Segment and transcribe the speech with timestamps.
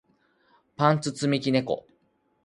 [0.77, 1.85] パンツ積み木猫